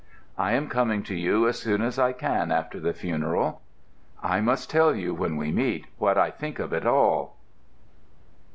I 0.35 0.53
am 0.53 0.67
coming 0.67 1.03
to 1.03 1.15
you 1.15 1.47
as 1.47 1.59
soon 1.59 1.83
as 1.83 1.99
I 1.99 2.11
can 2.11 2.51
after 2.51 2.79
the 2.79 2.91
funeral. 2.91 3.61
I 4.23 4.41
must 4.41 4.67
tell 4.67 4.95
you 4.95 5.13
when 5.13 5.37
we 5.37 5.51
meet 5.51 5.85
what 5.99 6.17
I 6.17 6.31
think 6.31 6.57
of 6.57 6.73
it 6.73 6.87
all. 6.87 7.35